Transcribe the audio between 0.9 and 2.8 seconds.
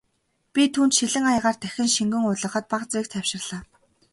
шилэн аягаар дахин шингэн уулгахад